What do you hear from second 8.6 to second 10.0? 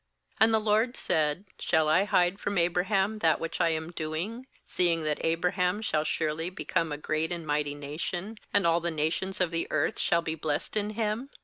all the nations of the earth